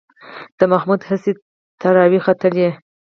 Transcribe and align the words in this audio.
د 0.57 0.59
محمود 0.71 1.01
هسې 1.09 1.31
ټراري 1.79 2.19
ختله. 2.25 2.69